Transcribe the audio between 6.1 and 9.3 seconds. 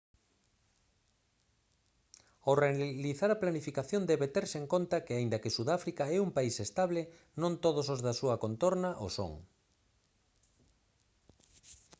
é un país estable non todos os da súa contorna o